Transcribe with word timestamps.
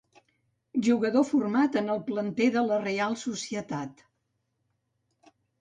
Jugador 0.87 1.25
format 1.31 1.77
en 1.83 1.93
el 1.97 2.01
planter 2.09 2.49
de 2.57 2.65
la 2.71 2.81
Reial 2.87 3.19
Societat. 3.27 4.05